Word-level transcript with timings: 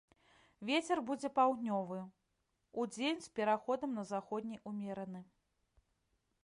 Вецер 0.69 1.01
будзе 1.09 1.29
паўднёвы, 1.35 1.97
удзень 2.83 3.21
з 3.27 3.31
пераходам 3.39 3.91
на 4.01 4.09
заходні 4.15 4.57
ўмераны. 4.73 5.21